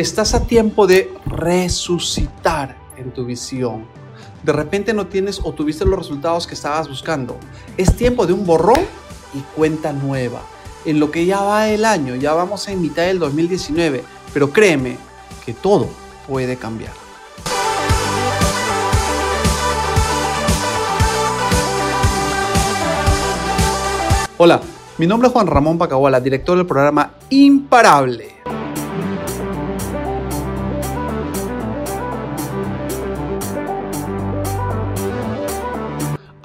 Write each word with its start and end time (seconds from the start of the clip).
estás 0.00 0.34
a 0.34 0.46
tiempo 0.46 0.86
de 0.86 1.12
resucitar 1.26 2.76
en 2.96 3.10
tu 3.10 3.26
visión. 3.26 3.84
De 4.42 4.52
repente 4.52 4.94
no 4.94 5.06
tienes 5.06 5.40
o 5.44 5.52
tuviste 5.52 5.84
los 5.84 5.98
resultados 5.98 6.46
que 6.46 6.54
estabas 6.54 6.88
buscando. 6.88 7.36
Es 7.76 7.94
tiempo 7.94 8.26
de 8.26 8.32
un 8.32 8.46
borrón 8.46 8.80
y 9.34 9.40
cuenta 9.54 9.92
nueva. 9.92 10.40
En 10.86 10.98
lo 10.98 11.10
que 11.10 11.26
ya 11.26 11.42
va 11.42 11.68
el 11.68 11.84
año, 11.84 12.16
ya 12.16 12.32
vamos 12.32 12.66
en 12.68 12.80
mitad 12.80 13.02
del 13.02 13.18
2019, 13.18 14.02
pero 14.32 14.50
créeme 14.50 14.96
que 15.44 15.52
todo 15.52 15.88
puede 16.26 16.56
cambiar. 16.56 16.92
Hola, 24.38 24.62
mi 24.96 25.06
nombre 25.06 25.28
es 25.28 25.34
Juan 25.34 25.46
Ramón 25.46 25.76
Pacahuala, 25.76 26.18
director 26.18 26.56
del 26.56 26.66
programa 26.66 27.12
Imparable. 27.28 28.40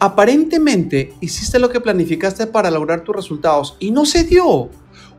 Aparentemente 0.06 1.16
hiciste 1.20 1.58
lo 1.58 1.72
que 1.72 1.82
planificaste 1.82 2.46
para 2.46 2.70
lograr 2.70 3.02
tus 3.04 3.16
resultados 3.16 3.76
y 3.80 3.90
no 3.90 4.06
se 4.06 4.24
dio. 4.24 4.70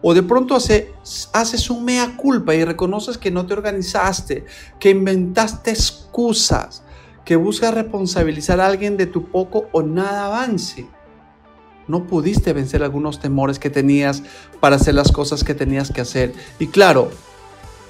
O 0.01 0.15
de 0.15 0.23
pronto 0.23 0.55
hace, 0.55 0.93
haces 1.33 1.71
un 1.71 1.85
mea 1.85 2.17
culpa 2.17 2.55
y 2.55 2.65
reconoces 2.65 3.19
que 3.19 3.33
no 3.33 3.47
te 3.47 3.55
organizaste, 3.55 4.45
que 4.79 4.91
inventaste 4.91 5.73
excusas, 5.73 6.85
que 7.25 7.35
buscas 7.35 7.75
responsabilizar 7.75 8.61
a 8.61 8.67
alguien 8.69 8.97
de 8.97 9.07
tu 9.07 9.25
poco 9.25 9.67
o 9.73 9.83
nada 9.83 10.27
avance. 10.27 10.87
No 11.89 12.07
pudiste 12.07 12.53
vencer 12.53 12.85
algunos 12.85 13.19
temores 13.19 13.59
que 13.59 13.71
tenías 13.71 14.23
para 14.61 14.77
hacer 14.77 14.95
las 14.95 15.11
cosas 15.11 15.43
que 15.43 15.57
tenías 15.57 15.91
que 15.91 16.03
hacer. 16.03 16.33
Y 16.61 16.69
claro, 16.69 17.11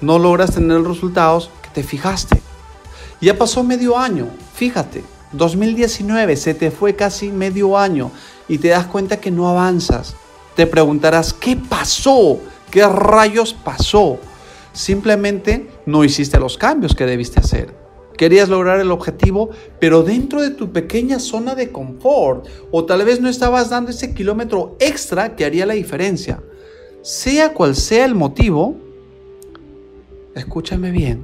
no 0.01 0.17
logras 0.17 0.55
tener 0.55 0.79
los 0.79 0.95
resultados 0.95 1.51
que 1.61 1.69
te 1.69 1.83
fijaste. 1.83 2.41
Ya 3.21 3.37
pasó 3.37 3.63
medio 3.63 3.99
año, 3.99 4.29
fíjate, 4.55 5.03
2019 5.33 6.35
se 6.37 6.53
te 6.53 6.71
fue 6.71 6.95
casi 6.95 7.29
medio 7.31 7.77
año 7.77 8.11
y 8.47 8.59
te 8.59 8.69
das 8.69 8.87
cuenta 8.87 9.19
que 9.19 9.31
no 9.31 9.49
avanzas. 9.49 10.15
Te 10.55 10.65
preguntarás, 10.65 11.33
¿qué 11.33 11.55
pasó? 11.55 12.39
¿Qué 12.71 12.87
rayos 12.87 13.53
pasó? 13.53 14.19
Simplemente 14.73 15.69
no 15.85 16.03
hiciste 16.03 16.39
los 16.39 16.57
cambios 16.57 16.95
que 16.95 17.05
debiste 17.05 17.39
hacer. 17.39 17.73
Querías 18.17 18.49
lograr 18.49 18.79
el 18.79 18.91
objetivo, 18.91 19.51
pero 19.79 20.01
dentro 20.01 20.41
de 20.41 20.49
tu 20.49 20.71
pequeña 20.71 21.19
zona 21.19 21.53
de 21.53 21.71
confort. 21.71 22.47
O 22.71 22.85
tal 22.85 23.05
vez 23.05 23.21
no 23.21 23.29
estabas 23.29 23.69
dando 23.69 23.91
ese 23.91 24.13
kilómetro 24.13 24.75
extra 24.79 25.35
que 25.35 25.45
haría 25.45 25.65
la 25.65 25.75
diferencia. 25.75 26.41
Sea 27.03 27.53
cual 27.53 27.75
sea 27.75 28.05
el 28.05 28.15
motivo, 28.15 28.75
escúchame 30.33 30.89
bien. 30.91 31.23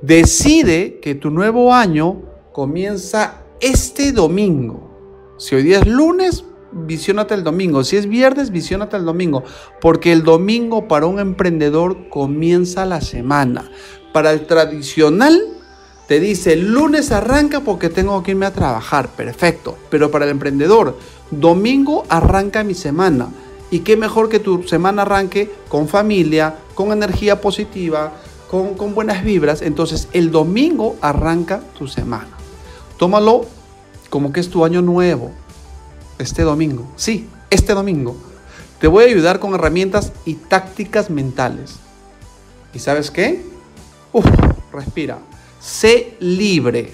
Decide 0.00 1.00
que 1.00 1.14
tu 1.14 1.30
nuevo 1.30 1.74
año 1.74 2.22
comienza 2.56 3.42
este 3.60 4.12
domingo. 4.12 5.36
Si 5.36 5.54
hoy 5.54 5.62
día 5.62 5.80
es 5.80 5.86
lunes, 5.86 6.42
visionate 6.72 7.34
el 7.34 7.44
domingo. 7.44 7.84
Si 7.84 7.98
es 7.98 8.08
viernes, 8.08 8.50
visionate 8.50 8.96
el 8.96 9.04
domingo. 9.04 9.44
Porque 9.78 10.10
el 10.10 10.22
domingo 10.22 10.88
para 10.88 11.04
un 11.04 11.18
emprendedor 11.20 12.08
comienza 12.08 12.86
la 12.86 13.02
semana. 13.02 13.70
Para 14.14 14.32
el 14.32 14.46
tradicional, 14.46 15.38
te 16.08 16.18
dice, 16.18 16.56
lunes 16.56 17.12
arranca 17.12 17.60
porque 17.60 17.90
tengo 17.90 18.22
que 18.22 18.30
irme 18.30 18.46
a 18.46 18.54
trabajar. 18.54 19.10
Perfecto. 19.10 19.76
Pero 19.90 20.10
para 20.10 20.24
el 20.24 20.30
emprendedor, 20.30 20.96
domingo 21.30 22.04
arranca 22.08 22.64
mi 22.64 22.72
semana. 22.72 23.28
Y 23.70 23.80
qué 23.80 23.98
mejor 23.98 24.30
que 24.30 24.38
tu 24.38 24.62
semana 24.62 25.02
arranque 25.02 25.50
con 25.68 25.88
familia, 25.88 26.54
con 26.74 26.90
energía 26.90 27.38
positiva, 27.38 28.14
con, 28.48 28.76
con 28.76 28.94
buenas 28.94 29.22
vibras. 29.22 29.60
Entonces 29.60 30.08
el 30.14 30.30
domingo 30.30 30.96
arranca 31.02 31.60
tu 31.76 31.86
semana. 31.86 32.35
Tómalo 32.98 33.44
como 34.08 34.32
que 34.32 34.40
es 34.40 34.48
tu 34.48 34.64
año 34.64 34.82
nuevo, 34.82 35.30
este 36.18 36.42
domingo. 36.42 36.86
Sí, 36.96 37.28
este 37.50 37.74
domingo. 37.74 38.16
Te 38.80 38.86
voy 38.86 39.04
a 39.04 39.06
ayudar 39.08 39.40
con 39.40 39.54
herramientas 39.54 40.12
y 40.24 40.34
tácticas 40.34 41.10
mentales. 41.10 41.76
¿Y 42.72 42.78
sabes 42.78 43.10
qué? 43.10 43.42
Uf, 44.12 44.26
respira. 44.72 45.18
Sé 45.60 46.14
libre. 46.20 46.92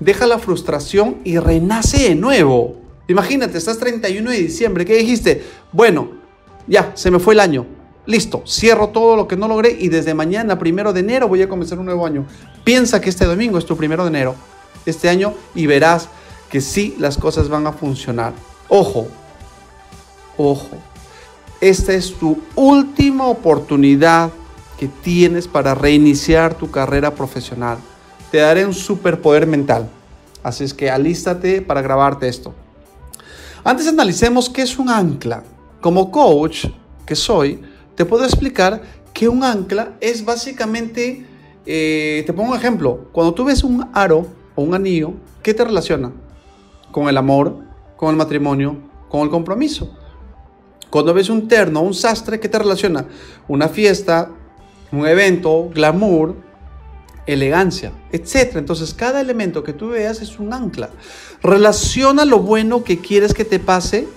Deja 0.00 0.26
la 0.26 0.38
frustración 0.38 1.16
y 1.24 1.38
renace 1.38 2.10
de 2.10 2.14
nuevo. 2.14 2.76
Imagínate, 3.08 3.58
estás 3.58 3.78
31 3.78 4.30
de 4.30 4.36
diciembre. 4.36 4.84
¿Qué 4.84 4.96
dijiste? 4.96 5.44
Bueno, 5.72 6.10
ya, 6.66 6.92
se 6.94 7.10
me 7.10 7.18
fue 7.18 7.34
el 7.34 7.40
año. 7.40 7.66
Listo, 8.06 8.42
cierro 8.46 8.88
todo 8.88 9.16
lo 9.16 9.28
que 9.28 9.36
no 9.36 9.48
logré 9.48 9.76
y 9.78 9.88
desde 9.88 10.14
mañana, 10.14 10.58
primero 10.58 10.92
de 10.92 11.00
enero, 11.00 11.28
voy 11.28 11.42
a 11.42 11.48
comenzar 11.48 11.78
un 11.78 11.86
nuevo 11.86 12.06
año. 12.06 12.26
Piensa 12.64 13.00
que 13.00 13.10
este 13.10 13.26
domingo 13.26 13.58
es 13.58 13.66
tu 13.66 13.76
primero 13.76 14.04
de 14.04 14.08
enero 14.08 14.34
este 14.90 15.08
año 15.08 15.34
y 15.54 15.66
verás 15.66 16.08
que 16.50 16.60
sí 16.60 16.96
las 16.98 17.18
cosas 17.18 17.48
van 17.48 17.66
a 17.66 17.72
funcionar. 17.72 18.32
Ojo, 18.68 19.08
ojo, 20.36 20.68
esta 21.60 21.92
es 21.92 22.14
tu 22.14 22.38
última 22.54 23.26
oportunidad 23.26 24.30
que 24.78 24.88
tienes 24.88 25.48
para 25.48 25.74
reiniciar 25.74 26.54
tu 26.54 26.70
carrera 26.70 27.14
profesional. 27.14 27.78
Te 28.30 28.38
daré 28.38 28.64
un 28.64 28.74
superpoder 28.74 29.46
mental. 29.46 29.88
Así 30.42 30.64
es 30.64 30.72
que 30.72 30.90
alístate 30.90 31.62
para 31.62 31.82
grabarte 31.82 32.28
esto. 32.28 32.54
Antes 33.64 33.88
analicemos 33.88 34.48
qué 34.48 34.62
es 34.62 34.78
un 34.78 34.88
ancla. 34.88 35.42
Como 35.80 36.10
coach 36.10 36.66
que 37.04 37.16
soy, 37.16 37.60
te 37.96 38.04
puedo 38.04 38.24
explicar 38.24 38.82
que 39.12 39.28
un 39.28 39.42
ancla 39.42 39.96
es 40.00 40.24
básicamente, 40.24 41.26
eh, 41.66 42.22
te 42.24 42.32
pongo 42.32 42.52
un 42.52 42.56
ejemplo, 42.56 43.08
cuando 43.12 43.34
tú 43.34 43.44
ves 43.44 43.64
un 43.64 43.88
aro 43.92 44.37
un 44.62 44.74
anillo, 44.74 45.12
¿qué 45.42 45.54
te 45.54 45.64
relaciona? 45.64 46.12
Con 46.90 47.08
el 47.08 47.16
amor, 47.16 47.56
con 47.96 48.10
el 48.10 48.16
matrimonio, 48.16 48.76
con 49.08 49.22
el 49.22 49.30
compromiso. 49.30 49.94
Cuando 50.90 51.12
ves 51.12 51.28
un 51.28 51.48
terno, 51.48 51.80
un 51.80 51.94
sastre, 51.94 52.40
¿qué 52.40 52.48
te 52.48 52.58
relaciona? 52.58 53.06
Una 53.46 53.68
fiesta, 53.68 54.30
un 54.90 55.06
evento, 55.06 55.68
glamour, 55.68 56.36
elegancia, 57.26 57.92
etc. 58.10 58.56
Entonces, 58.56 58.94
cada 58.94 59.20
elemento 59.20 59.62
que 59.62 59.74
tú 59.74 59.90
veas 59.90 60.22
es 60.22 60.38
un 60.38 60.52
ancla. 60.52 60.90
Relaciona 61.42 62.24
lo 62.24 62.38
bueno 62.40 62.84
que 62.84 62.98
quieres 62.98 63.34
que 63.34 63.44
te 63.44 63.58
pase 63.58 64.08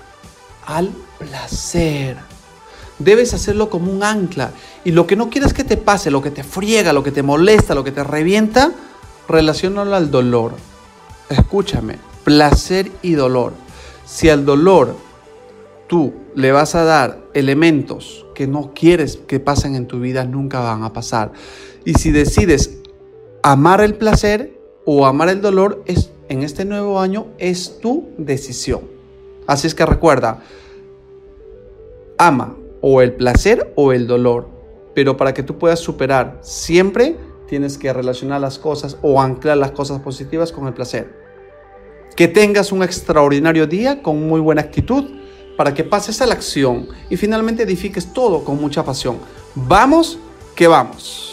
al 0.65 0.91
placer. 1.19 2.17
Debes 2.99 3.33
hacerlo 3.33 3.69
como 3.69 3.91
un 3.91 4.03
ancla. 4.03 4.51
Y 4.85 4.91
lo 4.91 5.07
que 5.07 5.17
no 5.17 5.29
quieres 5.29 5.53
que 5.53 5.65
te 5.65 5.75
pase, 5.75 6.09
lo 6.09 6.21
que 6.21 6.31
te 6.31 6.43
friega, 6.43 6.93
lo 6.93 7.03
que 7.03 7.11
te 7.11 7.21
molesta, 7.21 7.75
lo 7.75 7.83
que 7.83 7.91
te 7.91 8.03
revienta, 8.03 8.71
relacionalo 9.31 9.95
al 9.95 10.11
dolor. 10.11 10.53
Escúchame, 11.29 11.97
placer 12.23 12.91
y 13.01 13.13
dolor. 13.13 13.53
Si 14.05 14.29
al 14.29 14.45
dolor 14.45 14.95
tú 15.87 16.13
le 16.35 16.51
vas 16.51 16.75
a 16.75 16.83
dar 16.83 17.19
elementos 17.33 18.25
que 18.35 18.47
no 18.47 18.73
quieres 18.73 19.17
que 19.27 19.39
pasen 19.39 19.75
en 19.75 19.87
tu 19.87 19.99
vida, 19.99 20.25
nunca 20.25 20.59
van 20.59 20.83
a 20.83 20.93
pasar. 20.93 21.31
Y 21.85 21.93
si 21.95 22.11
decides 22.11 22.77
amar 23.43 23.81
el 23.81 23.95
placer 23.95 24.57
o 24.85 25.05
amar 25.05 25.29
el 25.29 25.41
dolor, 25.41 25.83
es, 25.85 26.11
en 26.29 26.43
este 26.43 26.65
nuevo 26.65 26.99
año 26.99 27.27
es 27.37 27.79
tu 27.81 28.09
decisión. 28.17 28.81
Así 29.47 29.67
es 29.67 29.75
que 29.75 29.85
recuerda, 29.85 30.39
ama 32.17 32.55
o 32.81 33.01
el 33.01 33.13
placer 33.13 33.73
o 33.75 33.91
el 33.93 34.07
dolor. 34.07 34.47
Pero 34.93 35.17
para 35.17 35.33
que 35.33 35.43
tú 35.43 35.57
puedas 35.57 35.79
superar 35.79 36.39
siempre 36.41 37.15
tienes 37.51 37.77
que 37.77 37.91
relacionar 37.91 38.39
las 38.39 38.57
cosas 38.57 38.95
o 39.01 39.21
anclar 39.21 39.57
las 39.57 39.71
cosas 39.71 39.99
positivas 39.99 40.53
con 40.53 40.67
el 40.67 40.73
placer. 40.73 41.13
Que 42.15 42.29
tengas 42.29 42.71
un 42.71 42.81
extraordinario 42.81 43.67
día 43.67 44.01
con 44.01 44.25
muy 44.25 44.39
buena 44.39 44.61
actitud 44.61 45.03
para 45.57 45.73
que 45.73 45.83
pases 45.83 46.21
a 46.21 46.27
la 46.27 46.33
acción 46.33 46.87
y 47.09 47.17
finalmente 47.17 47.63
edifiques 47.63 48.13
todo 48.13 48.45
con 48.45 48.55
mucha 48.55 48.85
pasión. 48.85 49.17
Vamos, 49.53 50.17
que 50.55 50.65
vamos. 50.65 51.30